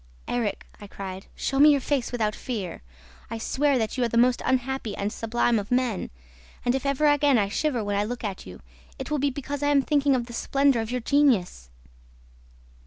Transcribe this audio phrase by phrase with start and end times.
[0.27, 2.81] 'Erik,' I cried, 'show me your face without fear!
[3.29, 6.09] I swear that you are the most unhappy and sublime of men;
[6.65, 8.61] and, if ever again I shiver when I look at you,
[8.97, 11.69] it will be because I am thinking of the splendor of your genius!'